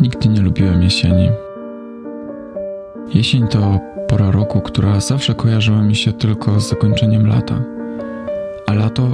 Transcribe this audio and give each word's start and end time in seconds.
Nigdy 0.00 0.28
nie 0.28 0.40
lubiłem 0.40 0.82
jesieni. 0.82 1.30
Jesień 3.14 3.48
to 3.48 3.80
pora 4.08 4.30
roku, 4.30 4.60
która 4.60 5.00
zawsze 5.00 5.34
kojarzyła 5.34 5.82
mi 5.82 5.94
się 5.94 6.12
tylko 6.12 6.60
z 6.60 6.68
zakończeniem 6.68 7.26
lata. 7.26 7.62
A 8.66 8.72
lato 8.74 9.08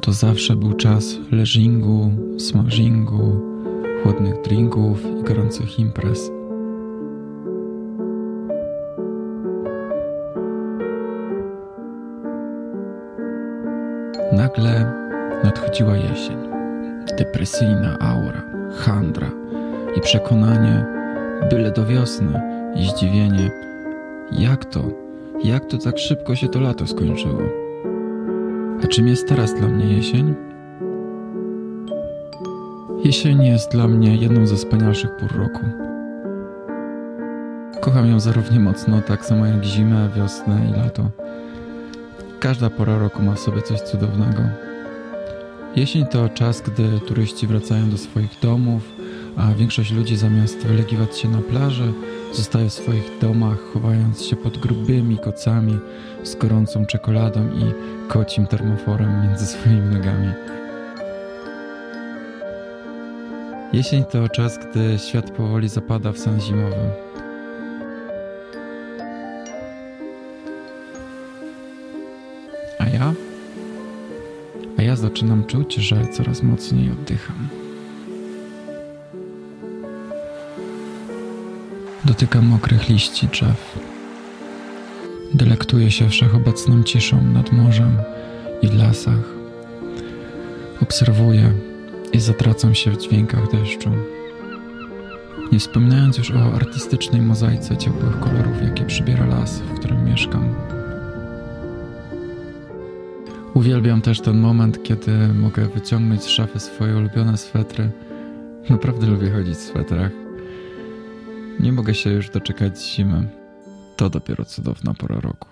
to 0.00 0.12
zawsze 0.12 0.56
był 0.56 0.72
czas 0.72 1.18
leżingu, 1.30 2.10
smażingu, 2.38 3.40
chłodnych 4.02 4.42
drinków 4.42 5.04
i 5.20 5.22
gorących 5.22 5.78
imprez. 5.78 6.30
Nagle 14.32 15.01
nadchodziła 15.44 15.96
jesień. 15.96 16.36
Depresyjna 17.18 17.98
aura, 17.98 18.42
handra 18.76 19.30
i 19.96 20.00
przekonanie, 20.00 20.84
byle 21.50 21.70
do 21.70 21.86
wiosny 21.86 22.40
i 22.74 22.86
zdziwienie, 22.86 23.50
jak 24.32 24.64
to, 24.64 24.80
jak 25.44 25.66
to 25.66 25.78
tak 25.78 25.98
szybko 25.98 26.34
się 26.36 26.48
to 26.48 26.60
lato 26.60 26.86
skończyło. 26.86 27.42
A 28.84 28.86
czym 28.86 29.08
jest 29.08 29.28
teraz 29.28 29.54
dla 29.54 29.68
mnie 29.68 29.96
jesień? 29.96 30.34
Jesień 33.04 33.44
jest 33.44 33.72
dla 33.72 33.88
mnie 33.88 34.16
jedną 34.16 34.46
ze 34.46 34.56
wspanialszych 34.56 35.16
pór 35.16 35.32
roku. 35.36 35.60
Kocham 37.80 38.10
ją 38.10 38.20
zarówno 38.20 38.60
mocno, 38.60 39.00
tak 39.02 39.24
samo 39.24 39.46
jak 39.46 39.64
zimę, 39.64 40.08
wiosnę 40.16 40.60
i 40.70 40.80
lato. 40.80 41.10
Każda 42.40 42.70
pora 42.70 42.98
roku 42.98 43.22
ma 43.22 43.34
w 43.34 43.38
sobie 43.38 43.62
coś 43.62 43.80
cudownego. 43.80 44.42
Jesień 45.76 46.06
to 46.06 46.28
czas, 46.28 46.60
gdy 46.60 47.00
turyści 47.00 47.46
wracają 47.46 47.90
do 47.90 47.98
swoich 47.98 48.40
domów, 48.42 48.82
a 49.36 49.54
większość 49.54 49.92
ludzi 49.92 50.16
zamiast 50.16 50.66
wylegiwać 50.66 51.18
się 51.18 51.28
na 51.28 51.38
plaży, 51.38 51.92
zostaje 52.32 52.68
w 52.68 52.72
swoich 52.72 53.18
domach, 53.20 53.58
chowając 53.72 54.24
się 54.24 54.36
pod 54.36 54.58
grubymi 54.58 55.18
kocami 55.18 55.78
z 56.22 56.34
gorącą 56.34 56.86
czekoladą 56.86 57.48
i 57.48 57.72
kocim 58.08 58.46
termoforem 58.46 59.22
między 59.22 59.46
swoimi 59.52 59.96
nogami. 59.96 60.28
Jesień 63.72 64.04
to 64.04 64.28
czas, 64.28 64.58
gdy 64.58 64.98
świat 64.98 65.30
powoli 65.30 65.68
zapada 65.68 66.12
w 66.12 66.18
sen 66.18 66.40
zimowy. 66.40 66.90
A 72.78 72.86
ja? 72.88 73.31
Ja 74.84 74.96
zaczynam 74.96 75.44
czuć, 75.44 75.74
że 75.74 76.06
coraz 76.06 76.42
mocniej 76.42 76.90
oddycham. 76.90 77.48
Dotykam 82.04 82.46
mokrych 82.46 82.88
liści 82.88 83.28
drzew. 83.28 83.78
Delektuję 85.34 85.90
się 85.90 86.08
wszechobecną 86.08 86.82
ciszą 86.82 87.24
nad 87.24 87.52
morzem 87.52 87.96
i 88.62 88.68
w 88.68 88.74
lasach. 88.74 89.34
Obserwuję 90.82 91.52
i 92.12 92.20
zatracam 92.20 92.74
się 92.74 92.90
w 92.90 92.98
dźwiękach 92.98 93.50
deszczu. 93.50 93.90
Nie 95.52 95.58
wspominając 95.58 96.18
już 96.18 96.30
o 96.30 96.54
artystycznej 96.54 97.22
mozaice 97.22 97.76
ciepłych 97.76 98.20
kolorów, 98.20 98.62
jakie 98.62 98.84
przybiera 98.84 99.26
las, 99.26 99.58
w 99.58 99.78
którym 99.78 100.04
mieszkam. 100.04 100.54
Uwielbiam 103.54 104.00
też 104.00 104.20
ten 104.20 104.40
moment, 104.40 104.82
kiedy 104.82 105.28
mogę 105.28 105.68
wyciągnąć 105.68 106.22
z 106.22 106.26
szafy 106.28 106.60
swoje 106.60 106.96
ulubione 106.96 107.36
swetry. 107.38 107.90
Naprawdę 108.70 109.06
lubię 109.06 109.30
chodzić 109.30 109.54
w 109.54 109.60
swetrach. 109.60 110.12
Nie 111.60 111.72
mogę 111.72 111.94
się 111.94 112.10
już 112.10 112.30
doczekać 112.30 112.82
zimy. 112.82 113.28
To 113.96 114.10
dopiero 114.10 114.44
cudowna 114.44 114.94
pora 114.94 115.20
roku. 115.20 115.48